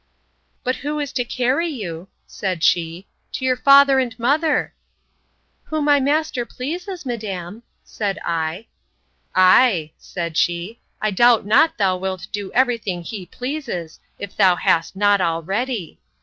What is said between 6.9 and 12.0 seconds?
madam, said I. Ay, said she, I doubt not thou